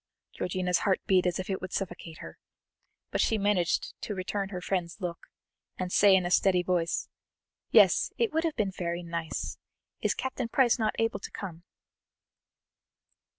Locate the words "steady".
6.31-6.63